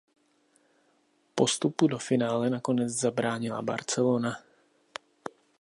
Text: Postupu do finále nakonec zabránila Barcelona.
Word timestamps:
Postupu 1.35 1.87
do 1.87 1.99
finále 1.99 2.49
nakonec 2.49 2.89
zabránila 2.91 3.61
Barcelona. 3.61 4.37